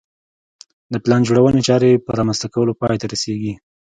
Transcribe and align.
د 0.93 0.95
پلان 1.03 1.21
جوړونې 1.27 1.61
چارې 1.67 2.01
په 2.05 2.11
رامنځته 2.19 2.47
کولو 2.53 2.77
پای 2.79 2.97
ته 3.01 3.05
رسېږي 3.13 3.53